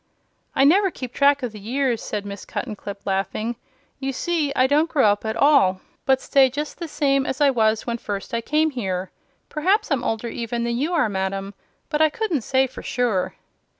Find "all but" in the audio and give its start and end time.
5.37-6.19